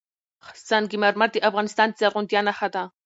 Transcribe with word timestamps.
سنگ 0.67 0.91
مرمر 1.01 1.29
د 1.33 1.37
افغانستان 1.49 1.87
د 1.89 1.93
زرغونتیا 1.99 2.39
نښه 2.47 2.67
ده. 2.73 2.83